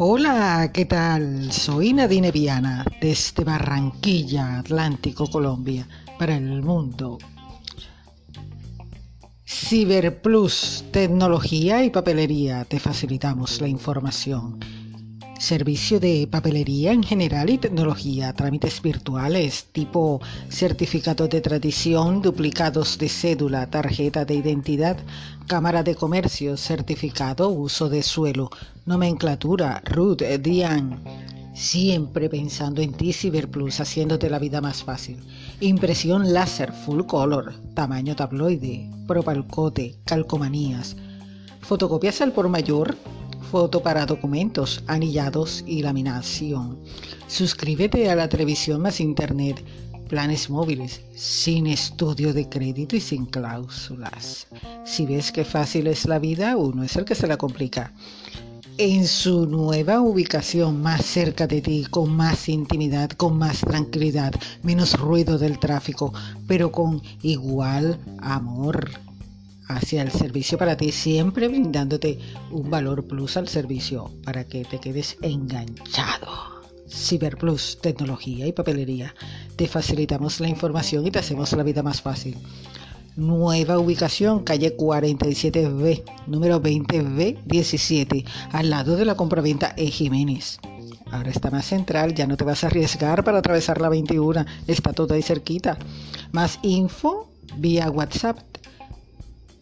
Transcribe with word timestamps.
Hola, 0.00 0.70
¿qué 0.72 0.84
tal? 0.84 1.50
Soy 1.50 1.92
Nadine 1.92 2.30
Viana 2.30 2.84
desde 3.00 3.42
Barranquilla, 3.42 4.60
Atlántico, 4.60 5.26
Colombia, 5.26 5.88
para 6.18 6.36
el 6.36 6.62
mundo. 6.62 7.18
Ciberplus, 9.44 10.84
tecnología 10.92 11.84
y 11.84 11.90
papelería, 11.90 12.64
te 12.64 12.78
facilitamos 12.78 13.60
la 13.60 13.66
información. 13.66 14.60
Servicio 15.38 16.00
de 16.00 16.26
papelería 16.28 16.90
en 16.92 17.04
general 17.04 17.48
y 17.48 17.58
tecnología, 17.58 18.32
trámites 18.32 18.82
virtuales 18.82 19.66
tipo 19.70 20.20
certificados 20.50 21.30
de 21.30 21.40
tradición, 21.40 22.22
duplicados 22.22 22.98
de 22.98 23.08
cédula, 23.08 23.70
tarjeta 23.70 24.24
de 24.24 24.34
identidad, 24.34 24.96
cámara 25.46 25.84
de 25.84 25.94
comercio, 25.94 26.56
certificado, 26.56 27.50
uso 27.50 27.88
de 27.88 28.02
suelo, 28.02 28.50
nomenclatura, 28.84 29.80
RUT, 29.84 30.22
DIAN. 30.22 31.04
Siempre 31.54 32.28
pensando 32.28 32.82
en 32.82 32.92
ti, 32.92 33.12
Ciberplus, 33.12 33.78
haciéndote 33.78 34.28
la 34.28 34.40
vida 34.40 34.60
más 34.60 34.82
fácil. 34.82 35.18
Impresión 35.60 36.32
láser, 36.32 36.72
full 36.72 37.02
color, 37.02 37.54
tamaño 37.74 38.16
tabloide, 38.16 38.90
propalcote, 39.06 40.00
calcomanías. 40.04 40.96
Fotocopias 41.60 42.20
al 42.22 42.32
por 42.32 42.48
mayor, 42.48 42.96
foto 43.50 43.82
para 43.82 44.04
documentos, 44.04 44.82
anillados 44.86 45.64
y 45.66 45.82
laminación. 45.82 46.78
Suscríbete 47.28 48.10
a 48.10 48.14
la 48.14 48.28
televisión 48.28 48.82
más 48.82 49.00
internet, 49.00 49.64
planes 50.08 50.50
móviles, 50.50 51.00
sin 51.14 51.66
estudio 51.66 52.34
de 52.34 52.48
crédito 52.48 52.94
y 52.96 53.00
sin 53.00 53.24
cláusulas. 53.24 54.48
Si 54.84 55.06
ves 55.06 55.32
que 55.32 55.44
fácil 55.44 55.86
es 55.86 56.06
la 56.06 56.18
vida, 56.18 56.56
uno 56.56 56.82
es 56.82 56.96
el 56.96 57.04
que 57.06 57.14
se 57.14 57.26
la 57.26 57.38
complica 57.38 57.92
en 58.76 59.08
su 59.08 59.46
nueva 59.46 60.00
ubicación 60.00 60.80
más 60.80 61.04
cerca 61.04 61.48
de 61.48 61.60
ti, 61.60 61.84
con 61.90 62.14
más 62.14 62.48
intimidad, 62.48 63.10
con 63.10 63.36
más 63.36 63.60
tranquilidad, 63.60 64.32
menos 64.62 64.96
ruido 64.96 65.36
del 65.36 65.58
tráfico, 65.58 66.12
pero 66.46 66.70
con 66.70 67.02
igual 67.22 67.98
amor 68.20 69.07
hacia 69.68 70.02
el 70.02 70.10
servicio 70.10 70.58
para 70.58 70.76
ti, 70.76 70.90
siempre 70.90 71.48
brindándote 71.48 72.18
un 72.50 72.70
valor 72.70 73.06
plus 73.06 73.36
al 73.36 73.48
servicio 73.48 74.10
para 74.24 74.44
que 74.44 74.64
te 74.64 74.78
quedes 74.80 75.16
enganchado. 75.22 76.58
Ciberplus, 76.88 77.78
tecnología 77.80 78.46
y 78.46 78.52
papelería. 78.52 79.14
Te 79.56 79.68
facilitamos 79.68 80.40
la 80.40 80.48
información 80.48 81.06
y 81.06 81.10
te 81.10 81.18
hacemos 81.18 81.52
la 81.52 81.62
vida 81.62 81.82
más 81.82 82.00
fácil. 82.00 82.36
Nueva 83.16 83.78
ubicación, 83.78 84.44
calle 84.44 84.76
47B, 84.76 86.02
número 86.26 86.62
20B17, 86.62 88.24
al 88.52 88.70
lado 88.70 88.96
de 88.96 89.04
la 89.04 89.16
compraventa 89.16 89.74
E. 89.76 89.90
Jiménez. 89.90 90.60
Ahora 91.10 91.30
está 91.30 91.50
más 91.50 91.66
central, 91.66 92.14
ya 92.14 92.26
no 92.26 92.36
te 92.36 92.44
vas 92.44 92.64
a 92.64 92.68
arriesgar 92.68 93.24
para 93.24 93.38
atravesar 93.38 93.80
la 93.80 93.88
21, 93.88 94.44
está 94.66 94.92
todo 94.92 95.14
ahí 95.14 95.22
cerquita. 95.22 95.78
Más 96.32 96.58
info 96.62 97.28
vía 97.56 97.90
WhatsApp. 97.90 98.38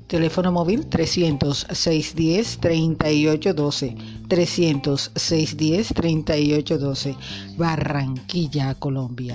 Teléfono 0.07 0.53
móvil 0.53 0.87
300 0.89 1.75
610 1.75 2.59
3812. 2.61 3.97
300 4.29 5.11
610 5.17 5.93
3812. 5.95 7.17
Barranquilla, 7.57 8.75
Colombia. 8.79 9.35